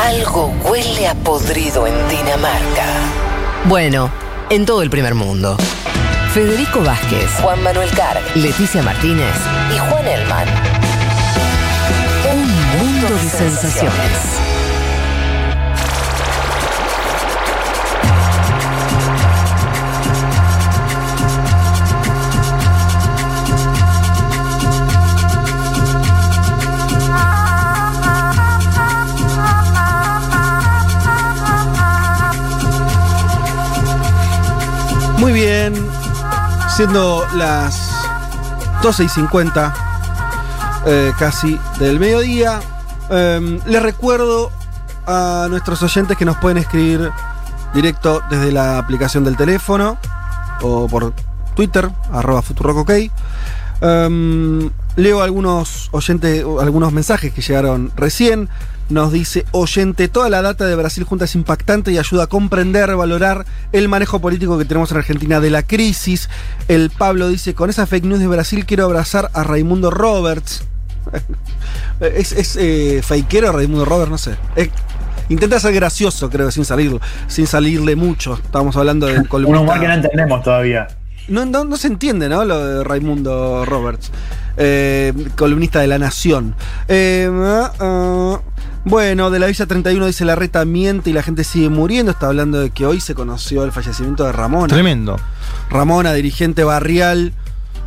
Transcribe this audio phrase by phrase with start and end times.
[0.00, 2.86] Algo huele a podrido en Dinamarca.
[3.64, 4.10] Bueno,
[4.48, 5.56] en todo el primer mundo.
[6.32, 9.34] Federico Vázquez, Juan Manuel Carg Leticia Martínez,
[9.74, 10.48] y Juan Elman.
[12.32, 14.57] un mundo de sensaciones.
[35.18, 35.74] Muy bien,
[36.76, 37.76] siendo las
[38.82, 39.74] 12 y 50
[40.86, 42.60] eh, casi del mediodía,
[43.10, 44.52] eh, les recuerdo
[45.06, 47.10] a nuestros oyentes que nos pueden escribir
[47.74, 49.98] directo desde la aplicación del teléfono
[50.62, 51.12] o por
[51.56, 52.42] Twitter, arroba.
[53.80, 58.48] Eh, leo algunos oyentes, algunos mensajes que llegaron recién.
[58.90, 62.94] Nos dice oyente, toda la data de Brasil junta es impactante y ayuda a comprender,
[62.96, 66.30] valorar el manejo político que tenemos en Argentina de la crisis.
[66.68, 70.64] El Pablo dice, con esa fake news de Brasil quiero abrazar a Raimundo Roberts.
[72.00, 74.36] es es eh, fakeero Raimundo Roberts, no sé.
[74.56, 74.70] Es-
[75.28, 78.34] intenta ser gracioso, creo, sin salir, sin salirle mucho.
[78.42, 80.88] Estamos hablando de Un humor que no entendemos todavía.
[81.28, 82.44] no, no, no se entiende, ¿no?
[82.46, 84.10] Lo de Raimundo Roberts,
[84.56, 86.54] eh, columnista de La Nación.
[86.88, 88.40] Eh, ah, ah,
[88.84, 92.10] bueno, de la Villa 31 dice la reta miente y la gente sigue muriendo.
[92.12, 94.68] Está hablando de que hoy se conoció el fallecimiento de Ramona.
[94.68, 95.16] Tremendo.
[95.70, 97.32] Ramona, dirigente barrial.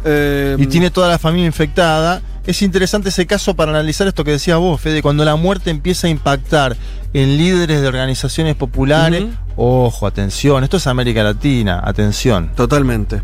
[0.06, 2.22] eh, Y tiene toda la familia infectada.
[2.46, 6.08] Es interesante ese caso para analizar esto que decías vos, Fede, cuando la muerte empieza
[6.08, 6.76] a impactar
[7.14, 9.26] en líderes de organizaciones populares.
[9.56, 12.52] Ojo, atención, esto es América Latina, atención.
[12.56, 13.22] Totalmente.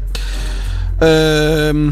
[1.02, 1.92] Eh,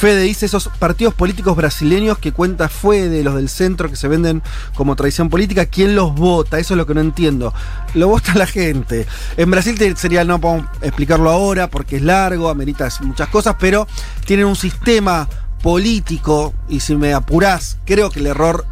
[0.00, 4.42] Fede dice esos partidos políticos brasileños que cuenta Fede, los del centro que se venden
[4.74, 6.58] como tradición política, ¿quién los vota?
[6.58, 7.52] Eso es lo que no entiendo.
[7.92, 9.06] Lo vota la gente.
[9.36, 13.86] En Brasil sería, no podemos explicarlo ahora porque es largo, amerita muchas cosas, pero
[14.24, 15.28] tienen un sistema
[15.62, 18.64] político y si me apurás, creo que el error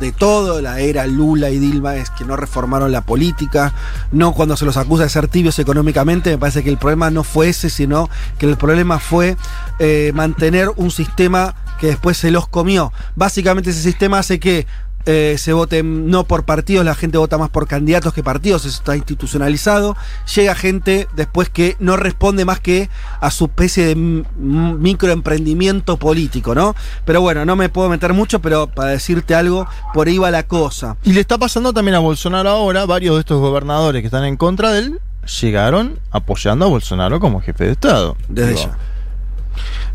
[0.00, 3.72] de todo la era Lula y Dilma es que no reformaron la política,
[4.12, 7.24] no cuando se los acusa de ser tibios económicamente, me parece que el problema no
[7.24, 8.08] fue ese, sino
[8.38, 9.36] que el problema fue
[9.78, 12.92] eh, mantener un sistema que después se los comió.
[13.16, 14.66] Básicamente ese sistema hace que
[15.06, 18.78] eh, se voten no por partidos, la gente vota más por candidatos que partidos, eso
[18.78, 19.96] está institucionalizado.
[20.34, 22.88] Llega gente después que no responde más que
[23.20, 26.74] a su especie de microemprendimiento político, ¿no?
[27.04, 30.44] Pero bueno, no me puedo meter mucho, pero para decirte algo, por ahí va la
[30.44, 30.96] cosa.
[31.04, 34.36] Y le está pasando también a Bolsonaro ahora, varios de estos gobernadores que están en
[34.36, 35.00] contra de él
[35.40, 38.16] llegaron apoyando a Bolsonaro como jefe de Estado.
[38.28, 38.76] Desde ya.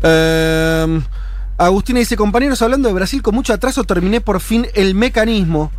[0.02, 1.00] Eh,
[1.66, 5.70] Agustina dice, compañeros, hablando de Brasil, con mucho atraso terminé por fin el mecanismo.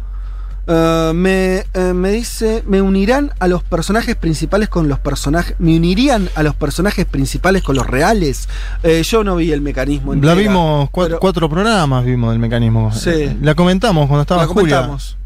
[0.68, 5.76] Eh, me, eh, me dice, me unirán a los personajes principales con los personajes, me
[5.76, 8.48] unirían a los personajes principales con los reales.
[8.84, 10.12] Eh, yo no vi el mecanismo.
[10.14, 12.94] La entera, vimos, cua- pero cuatro programas vimos del mecanismo.
[12.94, 13.36] Sí.
[13.42, 14.76] La comentamos cuando estaba la Julia.
[14.78, 15.18] comentamos.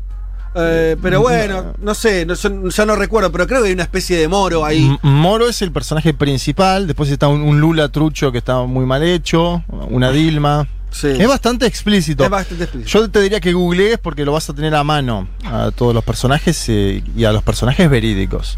[0.58, 3.84] Eh, pero bueno, no sé, no, yo- ya no recuerdo, pero creo que hay una
[3.84, 4.86] especie de moro ahí.
[4.86, 8.86] M- Moro es el personaje principal, después está un, un Lula trucho que está muy
[8.86, 10.68] mal hecho, una Dilma.
[10.92, 11.08] Sí.
[11.10, 12.24] Es bastante explícito.
[12.24, 13.00] Es bastante explícito.
[13.00, 16.06] Yo te diría que googlees porque lo vas a tener a mano a todos los
[16.06, 18.58] personajes eh, y a los personajes verídicos.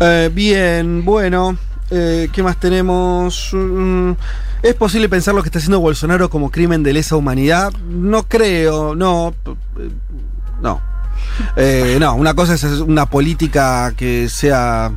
[0.00, 1.58] Eh, bien, bueno.
[1.90, 3.50] eh, ¿Qué más tenemos?
[3.52, 4.12] Mm,
[4.62, 7.72] ¿Es posible pensar lo que está haciendo Bolsonaro como crimen de lesa humanidad?
[7.90, 9.34] No creo, no.
[10.62, 10.80] No.
[11.56, 14.92] Eh, no, una cosa es una política que sea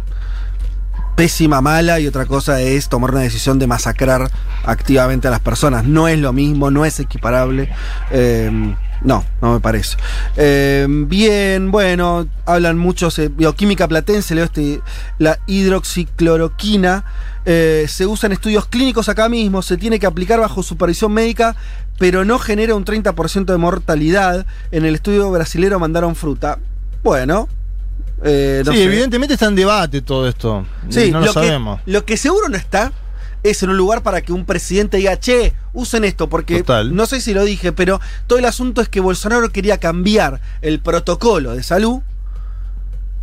[1.15, 4.29] pésima, mala, y otra cosa es tomar una decisión de masacrar
[4.63, 5.85] activamente a las personas.
[5.85, 7.69] No es lo mismo, no es equiparable.
[8.11, 9.97] Eh, no, no me parece.
[10.37, 14.81] Eh, bien, bueno, hablan muchos, bioquímica platense, leo este,
[15.19, 17.03] la hidroxicloroquina.
[17.45, 21.57] eh, se usa en estudios clínicos acá mismo, se tiene que aplicar bajo supervisión médica,
[21.99, 24.45] pero no genera un 30% de mortalidad.
[24.71, 26.59] En el estudio brasilero mandaron fruta.
[27.03, 27.49] Bueno,
[28.23, 28.83] eh, no sí, sé.
[28.85, 30.65] evidentemente está en debate todo esto.
[30.89, 31.81] Sí, no lo, sabemos.
[31.85, 32.91] lo que seguro no está
[33.43, 36.95] es en un lugar para que un presidente diga, che, usen esto, porque Total.
[36.95, 40.79] no sé si lo dije, pero todo el asunto es que Bolsonaro quería cambiar el
[40.79, 42.01] protocolo de salud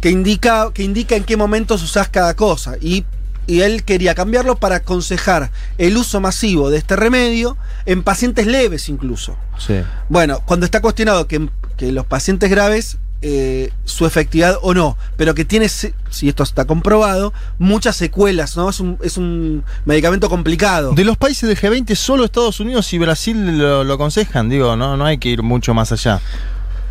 [0.01, 2.75] que indica, que indica en qué momentos usás cada cosa.
[2.81, 3.05] Y,
[3.47, 7.57] y él quería cambiarlo para aconsejar el uso masivo de este remedio
[7.87, 9.37] en pacientes leves incluso.
[9.59, 9.81] Sí.
[10.09, 11.49] Bueno, cuando está cuestionado que,
[11.79, 15.93] que los pacientes graves, eh, su efectividad o no, pero que tiene, si
[16.29, 18.71] esto está comprobado, muchas secuelas, ¿no?
[18.71, 20.93] Es un, es un medicamento complicado.
[20.93, 24.49] De los países del G20, solo Estados Unidos y Brasil lo, lo aconsejan.
[24.49, 26.21] Digo, no, no hay que ir mucho más allá.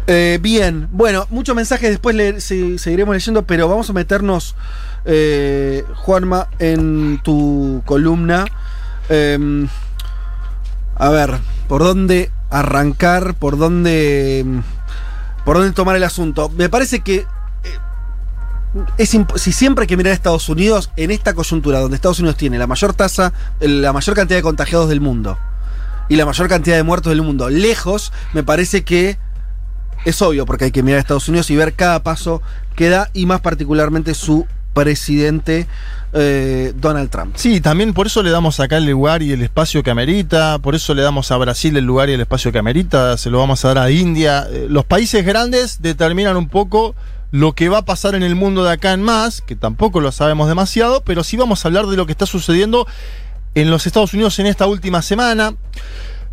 [0.07, 4.55] Eh, bien, bueno, muchos mensajes después le- se- seguiremos leyendo, pero vamos a meternos,
[5.05, 8.45] eh, Juanma, en tu columna.
[9.09, 9.67] Em,
[10.95, 11.37] a ver,
[11.67, 13.35] ¿por dónde arrancar?
[13.35, 14.43] ¿Por dónde,
[15.50, 16.51] por dónde tomar el asunto?
[16.56, 17.25] Me parece que eh,
[19.00, 22.38] es si siempre hay que mirar a Estados Unidos, en esta coyuntura donde Estados Unidos
[22.38, 25.40] tiene la mayor tasa, la mayor cantidad de contagiados del mundo
[26.07, 29.18] y la mayor cantidad de muertos del mundo, lejos, me parece que
[30.06, 32.44] es obvio porque hay que mirar a Estados Unidos y ver cada paso
[32.75, 35.66] que da y más particularmente su presidente
[36.13, 37.35] eh, Donald Trump.
[37.35, 40.75] Sí, también por eso le damos acá el lugar y el espacio que amerita, por
[40.75, 43.63] eso le damos a Brasil el lugar y el espacio que amerita, se lo vamos
[43.65, 44.47] a dar a India.
[44.50, 46.95] Eh, Los países grandes determinan un poco
[47.31, 50.11] lo que va a pasar en el mundo de acá en más, que tampoco lo
[50.11, 52.88] sabemos demasiado, pero sí vamos a hablar de lo que está sucediendo
[53.55, 55.53] en los Estados Unidos en esta última semana.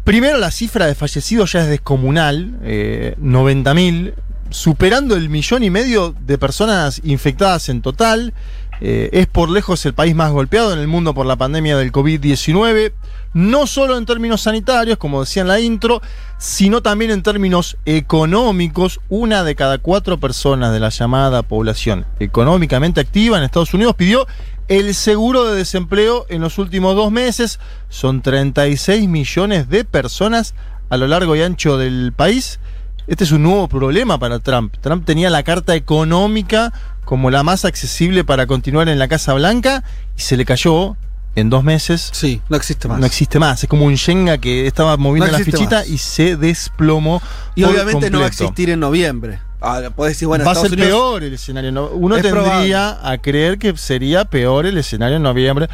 [0.04, 4.14] Primero, la cifra de fallecidos ya es descomunal, eh, 90.000,
[4.50, 8.32] superando el millón y medio de personas infectadas en total.
[8.80, 11.92] Eh, es por lejos el país más golpeado en el mundo por la pandemia del
[11.92, 12.92] COVID-19,
[13.34, 16.02] no solo en términos sanitarios, como decía en la intro,
[16.38, 19.00] sino también en términos económicos.
[19.08, 24.26] Una de cada cuatro personas de la llamada población económicamente activa en Estados Unidos pidió
[24.68, 27.60] el seguro de desempleo en los últimos dos meses.
[27.88, 30.54] Son 36 millones de personas
[30.88, 32.60] a lo largo y ancho del país.
[33.06, 34.74] Este es un nuevo problema para Trump.
[34.80, 36.72] Trump tenía la carta económica
[37.04, 39.84] como la más accesible para continuar en la Casa Blanca
[40.16, 40.96] y se le cayó
[41.36, 42.08] en dos meses.
[42.12, 42.98] Sí, no existe más.
[42.98, 43.62] No existe más.
[43.62, 45.88] Es como un Shenga que estaba moviendo No la fichita más.
[45.88, 47.22] y se desplomó.
[47.54, 49.38] y por obviamente no va a existir en noviembre.
[49.60, 51.72] Ahora, decir, bueno, Va a ser Unidos- peor el escenario.
[51.72, 51.86] ¿no?
[51.88, 55.68] Uno Es tendría a creer que sería peor el escenario en noviembre.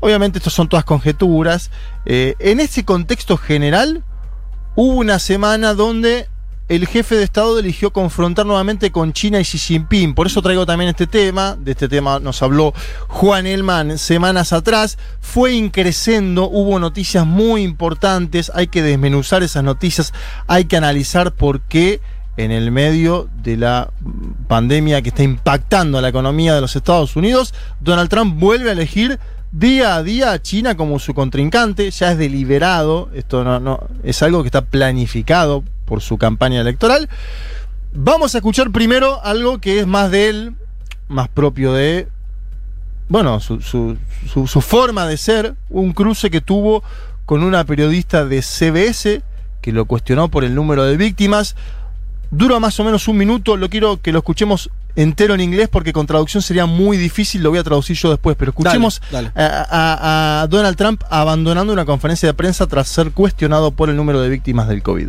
[0.00, 1.70] Obviamente, estos son todas conjeturas.
[2.04, 4.04] Eh, en ese contexto general,
[4.76, 6.28] hubo una semana donde
[6.68, 10.14] el jefe de Estado eligió confrontar nuevamente con China y Xi Jinping.
[10.14, 11.56] Por eso traigo también este tema.
[11.58, 12.72] De este tema nos habló
[13.08, 14.96] Juan Elman semanas atrás.
[15.20, 18.50] Fue increciendo, hubo noticias muy importantes.
[18.54, 20.14] Hay que desmenuzar esas noticias.
[20.46, 22.00] Hay que analizar por qué
[22.36, 23.90] en el medio de la
[24.48, 28.72] pandemia que está impactando a la economía de los Estados Unidos, Donald Trump vuelve a
[28.72, 29.20] elegir
[29.56, 34.42] día a día China como su contrincante, ya es deliberado, esto no, no es algo
[34.42, 37.08] que está planificado por su campaña electoral.
[37.92, 40.54] Vamos a escuchar primero algo que es más de él,
[41.08, 42.08] más propio de,
[43.08, 46.82] bueno, su- su forma de ser, un cruce que tuvo
[47.24, 49.22] con una periodista de CBS
[49.60, 51.54] que lo cuestionó por el número de víctimas.
[52.30, 55.92] Dura más o menos un minuto, lo quiero que lo escuchemos entero en inglés porque
[55.92, 59.42] con traducción sería muy difícil, lo voy a traducir yo después, pero escuchemos Dale, A,
[59.70, 64.20] a- a Donald Trump abandonando una conferencia de prensa tras ser cuestionado por el número
[64.20, 65.08] de víctimas del COVID.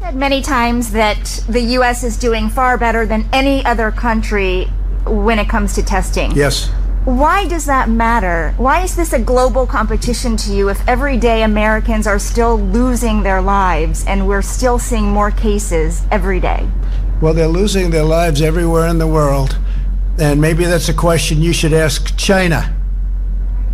[0.00, 1.18] said many times that
[1.48, 2.02] the U.S.
[2.06, 4.66] is doing far better than any other country
[5.06, 6.32] when it comes to testing.
[6.34, 6.70] Yes.
[7.04, 8.54] Why does that matter?
[8.58, 13.22] Why is this a global competition to you if every day Americans are still losing
[13.22, 16.66] their lives and we're still seeing more cases every day?
[17.20, 19.58] Well, they're losing their lives everywhere in the world.
[20.18, 22.76] And maybe that's a question you should ask China.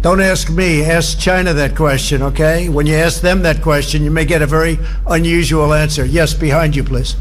[0.01, 2.69] Don't ask me, ask China that question, okay?
[2.69, 6.05] When you ask them that question, you may get a very unusual answer.
[6.05, 7.15] Yes, behind you, please.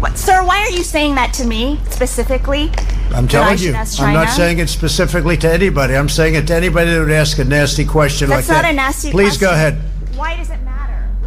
[0.00, 2.70] What, sir, why are you saying that to me specifically?
[3.12, 3.74] I'm telling you.
[3.74, 5.96] I'm not saying it specifically to anybody.
[5.96, 8.72] I'm saying it to anybody that would ask a nasty question That's like not that.
[8.72, 9.80] a nasty Please go ahead.
[10.14, 10.63] Why does it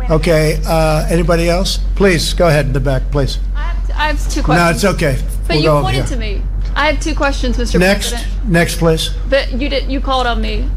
[0.10, 1.80] Okay, uh, anybody else?
[1.96, 3.40] Please, go ahead in the back, please.
[3.56, 5.18] I have, I have two No, it's okay.
[5.48, 6.16] But We'll you go over pointed here.
[6.16, 6.42] to me.
[6.76, 7.80] I have two questions, Mr.
[7.80, 8.48] Next, President.
[8.50, 9.10] next, please.
[9.30, 9.92] But you did.
[9.92, 10.70] You called on me.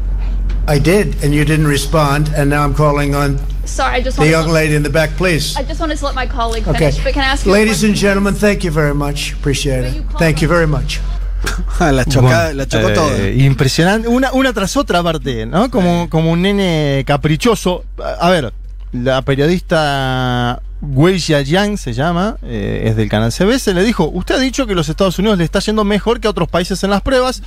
[0.67, 4.21] I did, and you didn't respond, and now I'm calling on Sorry, I just the
[4.21, 4.31] wanted.
[4.31, 5.55] young to, lady in the back, please.
[5.55, 6.91] I just wanted to let my colleague Okay.
[6.91, 7.03] finish.
[7.03, 7.51] But can I ask you?
[7.51, 7.95] a Ladies and question?
[8.09, 9.33] gentlemen, thank you very much.
[9.33, 10.07] Appreciate But you it.
[10.09, 10.99] called Thank you on- very much.
[11.79, 13.29] La, chocada, la chocó Eh, toda.
[13.29, 14.07] Impresionante.
[14.07, 15.71] Una, una tras otra aparte, ¿no?
[15.71, 17.83] Como, como un nene caprichoso.
[17.97, 18.53] A a ver,
[18.91, 24.39] la periodista Weijia Yang se llama, eh, es del canal CBS, le dijo, usted ha
[24.39, 27.01] dicho que los Estados Unidos le está yendo mejor que a otros países en las
[27.01, 27.43] pruebas.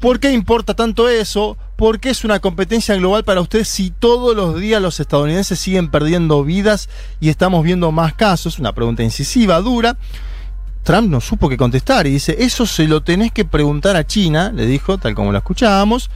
[0.00, 1.56] ¿Por qué importa tanto eso?
[1.76, 5.90] ¿Por qué es una competencia global para usted si todos los días los estadounidenses siguen
[5.90, 8.58] perdiendo vidas y estamos viendo más casos?
[8.58, 9.96] Una pregunta incisiva, dura.
[10.82, 14.52] Trump no supo qué contestar y dice, eso se lo tenés que preguntar a China,
[14.54, 16.10] le dijo, tal como lo escuchábamos.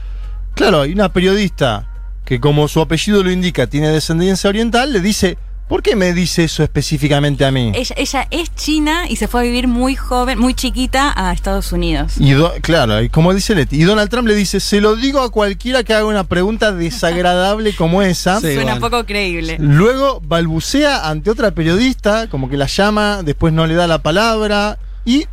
[0.53, 1.88] Claro, hay una periodista
[2.29, 6.45] que como su apellido lo indica tiene descendencia oriental, le dice, ¿Por qué me dice
[6.45, 7.71] eso específicamente a mí?
[7.75, 11.71] Ella, ella es china y se fue a vivir muy joven, muy chiquita a Estados
[11.71, 12.13] Unidos.
[12.17, 15.21] Y do- claro, y como dice Leti, y Donald Trump le dice, se lo digo
[15.21, 18.39] a cualquiera que haga una pregunta desagradable como esa.
[18.41, 18.55] Sí.
[18.55, 19.57] Suena poco creíble.
[19.59, 24.79] Luego balbucea ante otra periodista, como que la llama, después no le da la palabra
[25.05, 25.25] y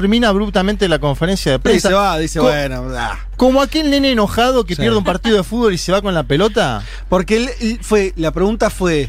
[0.00, 1.88] termina abruptamente la conferencia de Y prensa.
[1.88, 3.16] se va, dice, Co- bueno, ah.
[3.36, 4.80] Como aquel nene enojado que Sí.
[4.82, 6.82] pierde un partido de fútbol y se va con la pelota.
[7.08, 9.08] Porque él, él fue, la pregunta fue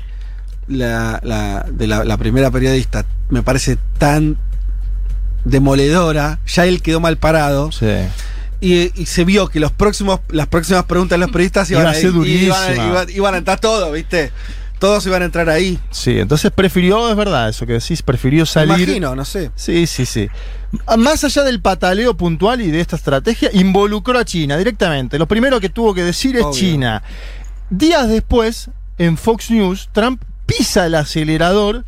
[0.67, 4.37] la, la- de la, la primera periodista, me parece tan
[5.43, 7.71] demoledora, ya él quedó mal parado.
[7.71, 7.87] Sí.
[8.61, 11.91] Y, y se vio que los próximos, las próximas preguntas de los periodistas iban, Iba
[11.91, 14.31] a ser iban, iban- iban a entrar todos, ¿viste?
[14.79, 15.79] Todos iban a entrar ahí.
[15.89, 18.87] Sí, entonces prefirió, es verdad, eso que decís, prefirió Me salir.
[18.89, 19.51] imagino, no sé.
[19.55, 20.27] Sí, sí, sí.
[20.97, 25.17] Más allá del pataleo puntual y de esta estrategia, involucró a China directamente.
[25.17, 26.53] Lo primero que tuvo que decir es Obvio.
[26.59, 27.03] China.
[27.69, 31.85] Días después, en Fox News, Trump pisa el acelerador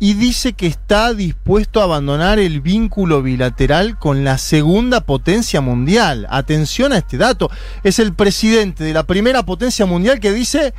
[0.00, 6.26] y dice que está dispuesto a abandonar el vínculo bilateral con la segunda potencia mundial.
[6.30, 7.50] Atención a este dato.
[7.82, 10.72] Es el presidente de la primera potencia mundial que dice,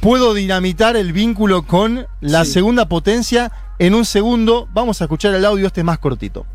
[0.00, 2.52] puedo dinamitar el vínculo con la Sí.
[2.52, 4.68] segunda potencia en un segundo.
[4.72, 6.46] Vamos a escuchar el audio, este es más cortito.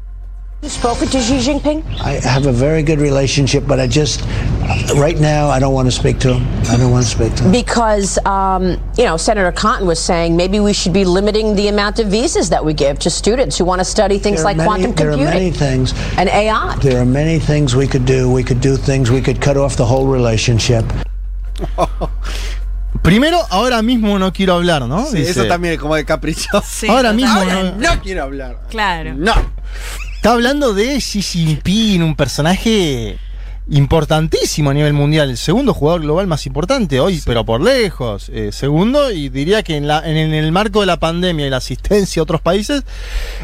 [0.68, 1.82] spoken to Xi Jinping?
[2.04, 4.20] I have a very good relationship, but I just,
[4.98, 6.46] right now, I don't want to speak to him.
[6.70, 7.52] I don't want to speak to him.
[7.54, 12.00] Because, um, you know, Senator Cotton was saying maybe we should be limiting the amount
[12.00, 14.94] of visas that we give to students who want to study things like many- quantum
[14.96, 15.94] there are many computing things.
[16.18, 16.76] and AI.
[16.82, 18.30] There are many things we could do.
[18.30, 19.10] We could do things.
[19.10, 20.84] We could cut off the whole relationship.
[23.02, 25.06] Primero, ahora mismo no quiero hablar, ¿no?
[25.06, 25.32] Sí, Dice.
[25.32, 26.64] eso también es como de caprichoso.
[26.68, 28.60] Sí, Ahora mismo Ahora no- no quiero hablar.
[28.70, 29.14] Claro.
[29.16, 29.34] No.
[30.16, 33.18] Está hablando de Xi Jinping, un personaje
[33.70, 38.30] importantísimo a nivel mundial, el segundo jugador global más importante hoy, pero por lejos.
[38.34, 41.50] Eh, segundo, y diría que en, la- en- en el marco de la pandemia y
[41.50, 42.84] la asistencia a otros países,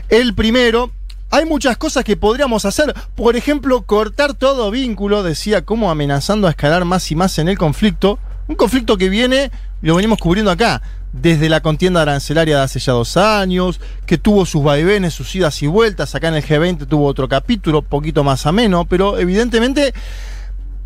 [0.10, 0.92] el primero.
[1.32, 2.94] Hay muchas cosas que podríamos hacer.
[3.16, 7.58] Por ejemplo, cortar todo vínculo, decía, como amenazando a escalar más y más en el
[7.58, 8.20] conflicto.
[8.48, 12.94] Un conflicto que viene, lo venimos cubriendo acá, desde la contienda arancelaria de hace ya
[12.94, 16.14] dos años, que tuvo sus vaivenes, sus idas y vueltas.
[16.14, 19.94] Acá en el G20 tuvo otro capítulo, poquito más ameno, pero evidentemente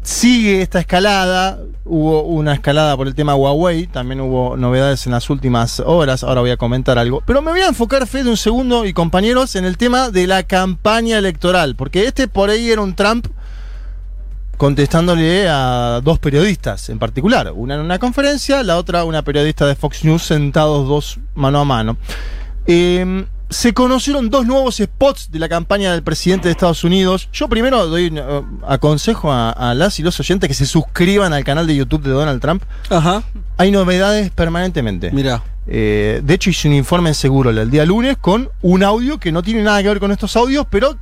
[0.04, 1.60] sigue esta escalada.
[1.84, 6.24] Hubo una escalada por el tema Huawei, también hubo novedades en las últimas horas.
[6.24, 7.22] Ahora voy a comentar algo.
[7.26, 10.44] Pero me voy a enfocar, Fede, un segundo y compañeros, en el tema de la
[10.44, 13.28] campaña electoral, porque este por ahí era un Trump
[14.60, 17.54] contestándole a dos periodistas en particular.
[17.56, 21.64] Una en una conferencia, la otra una periodista de Fox News sentados dos mano a
[21.64, 21.96] mano.
[22.68, 27.30] Eh, se conocieron dos nuevos spots de la campaña del presidente de Estados Unidos.
[27.32, 31.46] Yo primero doy eh, aconsejo a, a las y los oyentes que se suscriban al
[31.46, 32.62] canal de YouTube de Donald Trump.
[32.90, 33.24] Ajá.
[33.56, 35.10] Hay novedades permanentemente.
[35.12, 35.42] Mira.
[35.72, 39.32] Eh, de hecho, hice un informe en Seguro el día lunes con un audio que
[39.32, 40.98] no tiene nada que ver con estos audios, pero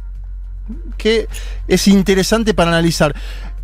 [0.97, 1.27] que
[1.67, 3.15] es interesante para analizar.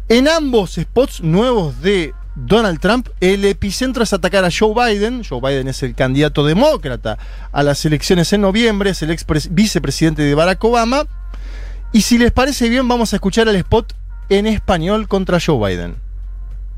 [0.09, 5.23] En ambos spots nuevos de Donald Trump, el epicentro es atacar a Joe Biden.
[5.23, 7.17] Joe Biden es el candidato demócrata
[7.51, 11.03] a las elecciones en noviembre, es el ex pres- vicepresidente de Barack Obama.
[11.91, 13.93] Y si les parece bien, vamos a escuchar el spot
[14.29, 16.02] en español contra Joe Biden.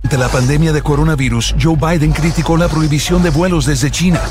[0.05, 4.21] Ante la pandemia de coronavirus, Joe Biden criticó la prohibición de vuelos desde China.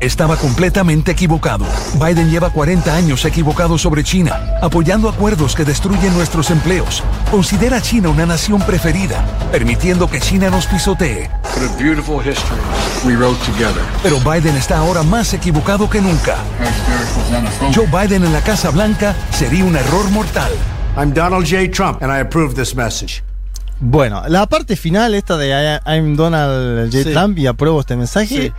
[0.00, 1.64] Estaba completamente equivocado.
[1.94, 7.04] Biden lleva 40 años equivocado sobre China, apoyando acuerdos que destruyen nuestros empleos.
[7.30, 11.30] Considera a China una nación preferida, permitiendo que China nos pisotee.
[14.02, 16.34] Pero Biden está ahora más equivocado que nunca.
[17.72, 20.50] Joe Biden en la Casa Blanca sería un error mortal.
[20.96, 21.68] I'm Donald J.
[21.68, 23.22] Trump, and I approve this message.
[23.80, 25.48] Bueno, la parte final, esta de
[25.86, 27.04] I- I'm Donald J.
[27.04, 27.12] Sí.
[27.12, 28.52] Trump y apruebo este mensaje, Sí.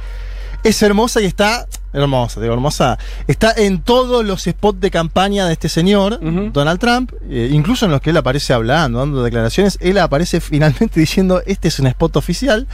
[0.64, 1.66] es hermosa y está.
[1.92, 3.00] Hermosa, digo, hermosa.
[3.28, 6.20] Está en todos los spots de campaña de este señor.
[6.54, 9.78] Donald Trump, eh, incluso en los que él aparece hablando, dando declaraciones.
[9.82, 12.68] Él aparece finalmente diciendo: Este es un spot oficial.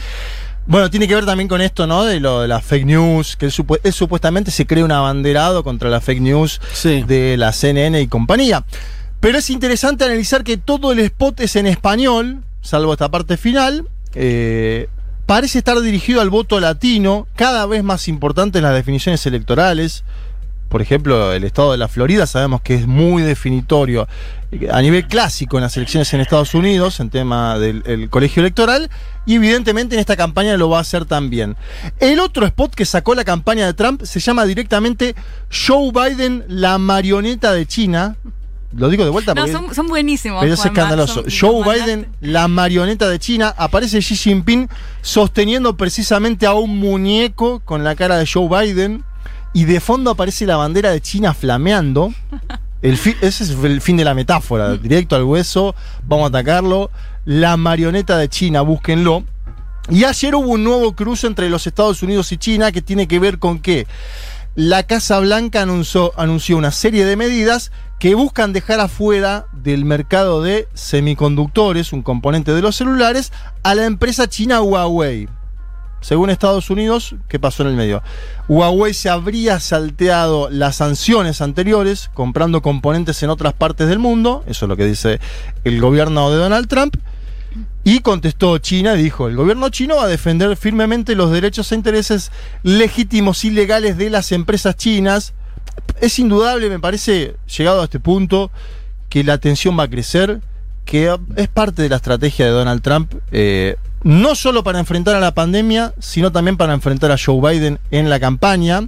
[0.67, 2.03] Bueno, tiene que ver también con esto, ¿no?
[2.03, 5.63] De lo de las fake news, que él, supu- él supuestamente se cree un abanderado
[5.63, 7.03] contra la fake news Sí.
[7.03, 8.65] de la CNN y compañía.
[9.19, 13.87] Pero es interesante analizar que todo el spot es en español, salvo esta parte final.
[14.13, 14.87] eh,
[15.25, 20.03] parece estar dirigido al voto latino, cada vez más importante en las definiciones electorales.
[20.69, 24.07] Por ejemplo, el estado de la Florida sabemos que es muy definitorio
[24.51, 28.41] eh, a nivel clásico en las elecciones en Estados Unidos, en tema del el colegio
[28.41, 28.89] electoral,
[29.25, 31.55] y evidentemente en esta campaña lo va a hacer también.
[31.99, 35.15] El otro spot que sacó la campaña de Trump se llama directamente
[35.49, 38.17] Joe Biden, la marioneta de China,
[38.75, 40.41] lo digo de vuelta No, son, son buenísimos.
[40.41, 41.23] pero es escandaloso.
[41.29, 41.79] son- Joe.
[41.79, 44.69] Biden, la marioneta de China, aparece Xi Jinping
[45.01, 49.03] sosteniendo precisamente a un muñeco con la cara de Joe Biden
[49.53, 52.13] y de fondo aparece la bandera de China flameando.
[52.81, 56.91] El ese es el fin de la metáfora, directo al hueso, vamos a atacarlo.
[57.23, 59.23] La marioneta de China, búsquenlo.
[59.89, 63.17] Y ayer hubo un nuevo cruce entre los Estados Unidos y China que tiene que
[63.17, 63.87] ver con que
[64.55, 70.41] la Casa Blanca anunció, anunció una serie de medidas que buscan dejar afuera del mercado
[70.41, 73.33] de semiconductores, un componente de los celulares,
[73.63, 75.27] a la empresa china Huawei.
[75.99, 78.01] Según Estados Unidos, ¿qué pasó en el medio?
[78.47, 84.65] Huawei se habría salteado las sanciones anteriores, comprando componentes en otras partes del mundo, eso
[84.65, 85.19] es lo que dice
[85.63, 86.95] el gobierno de Donald Trump,
[87.83, 92.31] y contestó China dijo, el gobierno chino va a defender firmemente los derechos e intereses
[92.63, 95.33] legítimos y legales de las empresas chinas.
[96.01, 98.51] Es indudable, me parece, llegado a este punto,
[99.09, 100.41] que la tensión va a crecer,
[100.83, 105.19] que es parte de la estrategia de Donald Trump, eh, no solo para enfrentar a
[105.19, 108.87] la pandemia, sino también para enfrentar a Joe Biden en la campaña.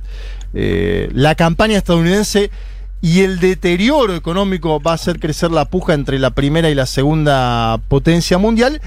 [0.53, 2.51] Eh, la campaña estadounidense
[3.01, 6.85] y el deterioro económico va a hacer crecer la puja entre la primera y la
[6.85, 8.81] segunda potencia mundial.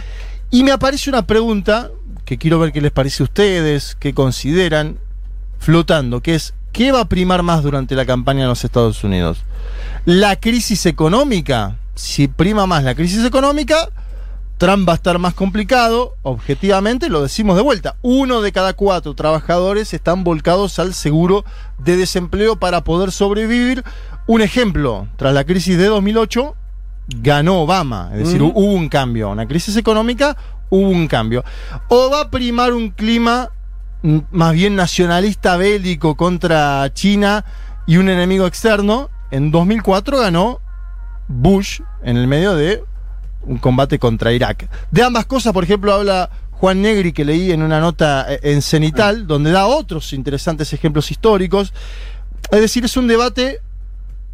[0.50, 1.90] Y me aparece una pregunta
[2.24, 4.98] que quiero ver qué les parece a ustedes, qué consideran,
[5.58, 9.42] flotando, que es, ¿qué va a primar más durante la campaña en los Estados Unidos?
[10.04, 11.76] ¿La crisis económica?
[11.94, 13.90] Si prima más la crisis económica,
[14.60, 17.96] Trump va a estar más complicado, objetivamente, lo decimos de vuelta.
[18.02, 21.46] Uno de cada cuatro trabajadores están volcados al seguro
[21.78, 23.82] de desempleo para poder sobrevivir.
[24.26, 26.54] Un ejemplo, tras la crisis de 2008,
[27.22, 29.30] ganó Obama, es decir, hubo un cambio.
[29.30, 30.36] Una crisis económica,
[30.68, 31.42] hubo un cambio.
[31.88, 33.48] O va a primar un clima
[34.30, 37.46] más bien nacionalista bélico contra China
[37.86, 39.08] y un enemigo externo.
[39.30, 40.60] En 2004 ganó
[41.28, 42.84] Bush en el medio de
[43.44, 44.68] un combate contra Irak.
[44.90, 48.62] De ambas cosas, por ejemplo, habla Juan Negri, que leí en una nota eh, en
[48.62, 51.72] Cenital, donde da otros interesantes ejemplos históricos.
[52.50, 53.60] Es decir, es un debate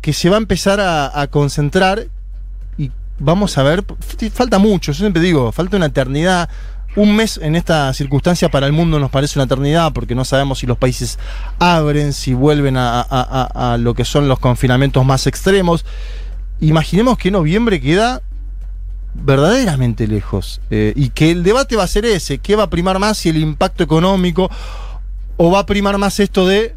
[0.00, 2.06] que se va a empezar a, a concentrar
[2.78, 3.84] y vamos a ver,
[4.32, 6.48] falta mucho, yo siempre digo, falta una eternidad.
[6.96, 10.60] Un mes en esta circunstancia para el mundo nos parece una eternidad porque no sabemos
[10.60, 11.18] si los países
[11.58, 15.84] abren, si vuelven a, a- lo que son los confinamientos más extremos.
[16.58, 18.23] Imaginemos que noviembre queda
[19.25, 22.99] verdaderamente lejos eh, y que el debate va a ser ese, ¿qué va a primar
[22.99, 24.50] más si el impacto económico
[25.37, 26.75] o va a primar más esto de,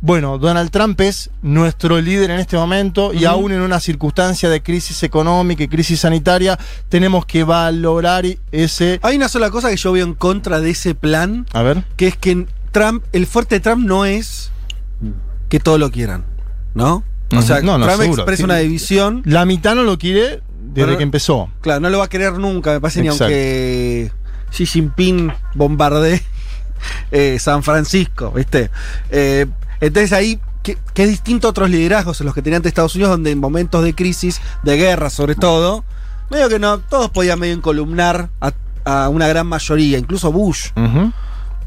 [0.00, 4.62] bueno, Donald Trump es nuestro líder en este momento y aún en una circunstancia de
[4.62, 9.00] crisis económica y crisis sanitaria tenemos que valorar ese...
[9.02, 11.84] Hay una sola cosa que yo veo en contra de ese plan, A ver.
[11.96, 14.50] que es que Trump, el fuerte de Trump no es
[15.48, 16.24] que todo lo quieran,
[16.74, 17.04] ¿no?
[17.36, 17.60] O sea.
[17.60, 18.22] No, no, Trump seguro.
[18.22, 19.22] expresa una división.
[19.24, 20.40] La mitad no lo quiere
[20.72, 21.48] desde que empezó.
[21.60, 23.28] Claro, no lo va a querer nunca, me parece, Exacto.
[23.28, 24.12] ni aunque
[24.50, 26.22] Xi Jinping bombardee
[27.10, 28.70] eh, San Francisco, ¿viste?
[29.10, 29.46] Eh,
[29.80, 32.94] entonces ahí, que, que es distinto a otros liderazgos en los que tenía ante Estados
[32.94, 35.84] Unidos, donde en momentos de crisis, de guerra sobre todo,
[36.30, 38.52] medio que no, todos podían medio encolumnar a,
[38.84, 40.70] a una gran mayoría, incluso Bush.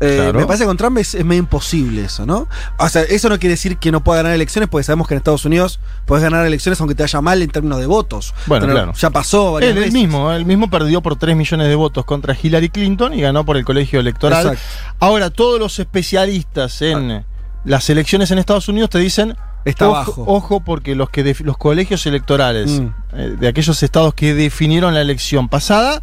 [0.02, 0.40] Eh, Claro.
[0.40, 2.48] Me parece que con Trump es, es medio imposible eso, ¿no?
[2.80, 5.20] O sea, eso no quiere decir que no pueda ganar elecciones, porque sabemos que en
[5.20, 8.34] Estados Unidos puedes ganar elecciones aunque te vaya mal en términos de votos.
[8.48, 8.94] Bueno, Pero claro.
[8.94, 9.94] Ya pasó Él, veces.
[9.94, 13.58] mismo, él mismo perdió por 3 millones de votos contra Hillary Clinton y ganó por
[13.58, 14.48] el colegio electoral.
[14.54, 14.96] Exacto.
[15.00, 17.24] Ahora, todos los especialistas en
[17.64, 19.36] las elecciones en Estados Unidos te dicen.
[19.64, 20.24] Está ojo, bajo.
[20.26, 22.88] ojo, porque los, que los colegios electorales Mm.
[23.14, 26.02] eh, de aquellos estados que definieron la elección pasada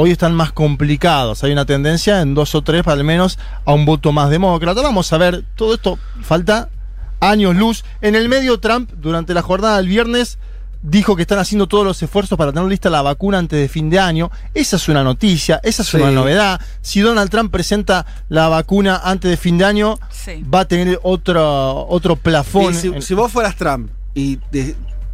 [0.00, 1.42] hoy están más complicados.
[1.42, 4.80] Hay una tendencia en dos o tres, al menos, a un voto más demócrata.
[4.80, 6.68] Vamos a ver, todo esto falta
[7.18, 7.84] años luz.
[8.00, 10.38] En el medio, Trump, durante la jornada del viernes,
[10.82, 13.90] dijo que están haciendo todos los esfuerzos para tener lista la vacuna antes de fin
[13.90, 14.30] de año.
[14.54, 15.96] Esa es una noticia, esa es Sí.
[15.96, 16.60] una novedad.
[16.80, 20.44] Si Donald Trump presenta la vacuna antes de fin de año, Sí.
[20.44, 22.72] va a tener otro, otro plafón.
[22.72, 24.36] Si, en- si vos fueras Trump y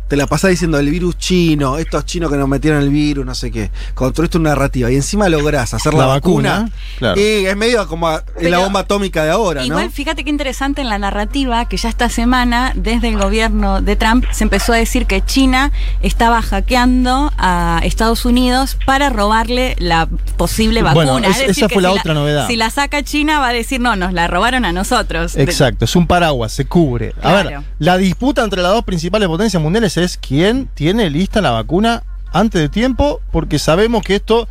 [0.08, 3.34] te la pasás diciendo el virus chino, estos chinos que nos metieron el virus, no
[3.34, 7.20] sé qué, construiste una narrativa y encima lográs hacer la, La vacuna, vacuna, claro.
[7.20, 9.90] y es medio como la bomba atómica de ahora, Igual, ¿no?
[9.90, 14.24] fíjate qué interesante en la narrativa que ya esta semana, desde el gobierno de Trump,
[14.32, 20.82] se empezó a decir que China estaba hackeando a Estados Unidos para robarle la posible
[20.82, 21.28] Bueno, vacuna.
[21.28, 22.46] es- decir, esa que fue la si otra novedad.
[22.46, 25.36] Si la saca China, va a decir, no, nos la robaron a nosotros.
[25.36, 27.14] Exacto, es un paraguas, se cubre.
[27.22, 31.50] A ver, la disputa entre las dos principales potencias mundiales es quién tiene lista la
[31.50, 32.02] vacuna
[32.32, 34.48] antes de tiempo, porque sabemos que esto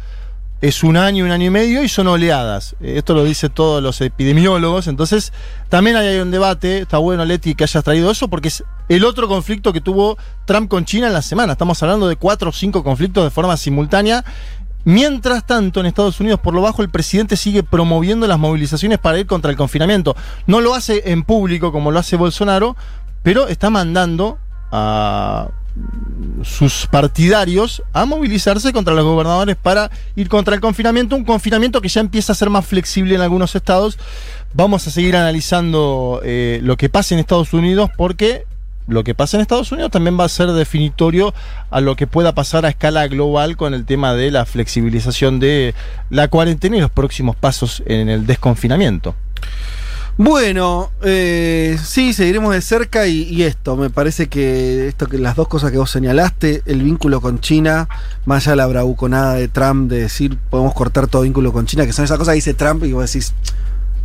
[0.61, 2.77] es un año, un año y medio y son oleadas.
[2.79, 4.87] Eh, Esto lo dicen todos los epidemiólogos.
[4.87, 5.33] Entonces,
[5.67, 6.79] también hay un debate.
[6.79, 10.69] Está bueno, Leti, que hayas traído eso, porque es el otro conflicto que tuvo Trump
[10.69, 11.51] con China en la semana.
[11.51, 14.23] Estamos hablando de cuatro o cinco conflictos de forma simultánea.
[14.85, 19.19] Mientras tanto, en Estados Unidos, por lo bajo, el presidente sigue promoviendo las movilizaciones para
[19.19, 20.15] ir contra el confinamiento.
[20.47, 22.77] No lo hace en público como lo hace Bolsonaro,
[23.21, 24.39] pero está mandando
[24.75, 25.49] a
[26.43, 31.89] sus partidarios a movilizarse contra los gobernadores para ir contra el confinamiento, un confinamiento que
[31.89, 33.99] ya empieza a ser más flexible en algunos estados.
[34.55, 38.45] Vamos a seguir analizando eh, lo que pasa en Estados Unidos porque
[38.87, 41.35] lo que pasa en Estados Unidos también va a ser definitorio
[41.69, 45.75] a lo que pueda pasar a escala global con el tema de la flexibilización de
[46.09, 49.15] la cuarentena y los próximos pasos en el desconfinamiento.
[50.15, 55.47] Bueno, eh, sí, seguiremos de cerca y, esto, me parece que esto que las dos
[55.47, 57.89] cosas que vos señalaste, el vínculo con China,
[58.25, 61.87] más allá de la bravuconada de Trump de decir podemos cortar todo vínculo con China,
[61.87, 63.33] que son esas cosas dice Trump y vos decís,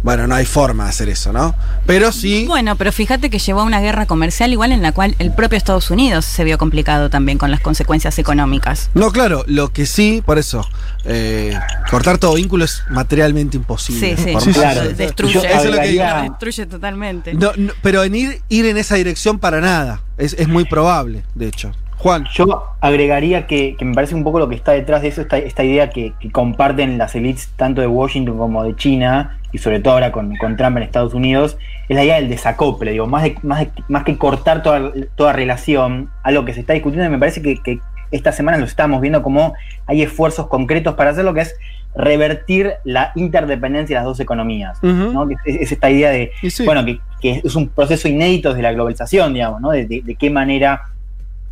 [0.02, 1.54] bueno, no hay forma de hacer eso, ¿no?
[1.86, 5.14] Pero sí, Bueno, pero fíjate que llevó a una guerra comercial igual en la cual
[5.18, 8.90] el propio Estados Unidos se vio complicado también con las consecuencias económicas.
[8.94, 10.64] no, claro, lo que sí, por eso,
[11.04, 11.58] eh,
[11.90, 14.16] cortar todo vínculo es materialmente imposible.
[14.16, 14.82] Sí, sí, Por Sí, claro.
[14.90, 16.04] destruye, Yo Eso es lo que digo.
[16.22, 17.34] destruye totalmente.
[17.34, 21.24] No, no, pero en ir, ir en esa dirección para nada, es, es muy probable,
[21.34, 21.72] de hecho.
[21.96, 22.26] Juan.
[22.32, 25.36] Yo agregaría que, que me parece un poco lo que está detrás de eso, esta,
[25.38, 29.80] esta idea que, que comparten las elites tanto de Washington como de China, y sobre
[29.80, 31.56] todo ahora con, con Trump en Estados Unidos,
[31.88, 35.32] es la idea del desacople, digo, más, de, más, de- más que cortar toda, toda
[35.32, 37.78] relación, algo que se está discutiendo y me parece que, que
[38.10, 39.54] esta semana lo estamos viendo como
[39.86, 41.54] hay esfuerzos concretos para hacer lo que es
[41.94, 44.78] revertir la interdependencia de las dos economías.
[45.12, 45.28] ¿no?
[45.30, 46.64] Es, es esta idea de, sí.
[46.64, 49.70] bueno, que, que es un proceso inédito de la globalización, digamos, ¿no?
[49.70, 50.82] De, de- de qué manera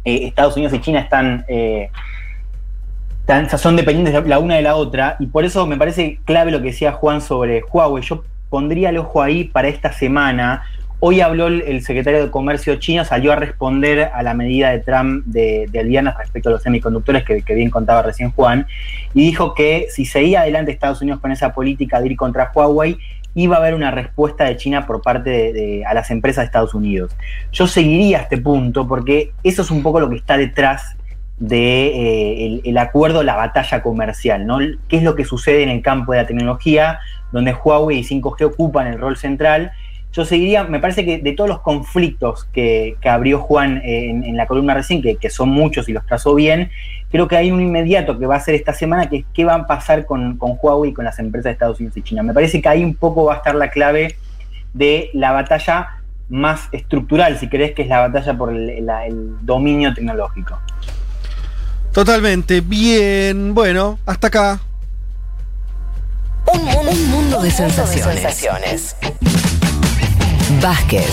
[0.05, 1.91] eh, Estados Unidos y China están, eh,
[3.59, 6.69] son dependientes la una de la otra, y por eso me parece clave lo que
[6.69, 8.03] decía Juan sobre Huawei.
[8.05, 10.63] Yo pondría el ojo ahí para esta semana.
[11.01, 15.25] Hoy habló el, secretario de Comercio chino, salió a responder a la medida de Trump
[15.27, 18.67] de, viernes respecto a los semiconductores que, bien contaba recién Juan,
[19.13, 22.97] y dijo que si seguía adelante Estados Unidos con esa política de ir contra Huawei,
[23.35, 26.47] iba a haber una respuesta de China por parte de, de- a las empresas de
[26.47, 27.15] Estados Unidos.
[27.53, 30.97] Yo seguiría este punto porque eso es un poco lo que está detrás
[31.39, 34.59] de eh, acuerdo, la batalla comercial, ¿no?
[34.89, 37.01] ¿Qué es lo que sucede en el campo de la tecnología,
[37.33, 39.73] donde Huawei y 5G ocupan el rol central?
[40.13, 44.47] Yo seguiría, me parece que de todos los conflictos que, abrió Juan eh, en, la
[44.47, 46.71] columna recién, que, son muchos y los trazó bien,
[47.11, 49.57] creo que hay un inmediato que va a ser esta semana, que es qué va
[49.57, 52.23] a pasar con, Huawei y con las empresas de Estados Unidos y China.
[52.23, 54.17] Me parece que ahí un poco va a estar la clave
[54.73, 55.89] de la batalla
[56.31, 60.59] más estructural, si querés, que es la batalla por el dominio tecnológico.
[61.97, 62.61] Totalmente.
[62.61, 64.61] Bien, bueno, hasta acá.
[66.53, 68.21] Un un mundo de sensaciones.
[68.21, 68.97] sensaciones.
[70.61, 71.11] Vázquez,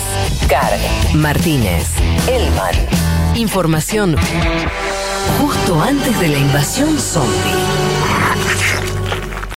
[0.50, 0.82] Carg,
[1.14, 1.88] Martínez,
[2.28, 2.76] Elman.
[3.34, 4.18] Información
[5.40, 7.83] justo antes de la invasión zombie.